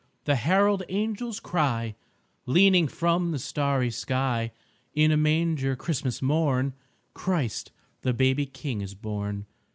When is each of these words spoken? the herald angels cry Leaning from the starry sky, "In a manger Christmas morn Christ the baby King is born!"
the 0.23 0.33
herald 0.33 0.81
angels 0.89 1.39
cry 1.39 1.93
Leaning 2.47 2.87
from 2.87 3.29
the 3.29 3.37
starry 3.37 3.91
sky, 3.91 4.51
"In 4.95 5.11
a 5.11 5.15
manger 5.15 5.75
Christmas 5.75 6.23
morn 6.23 6.73
Christ 7.13 7.71
the 8.01 8.11
baby 8.11 8.47
King 8.47 8.81
is 8.81 8.95
born!" 8.95 9.45